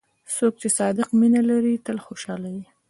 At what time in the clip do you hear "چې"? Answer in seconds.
0.61-0.67